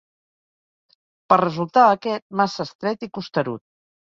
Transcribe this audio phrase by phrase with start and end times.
[1.33, 3.67] Per resultar aquest massa estret i costerut.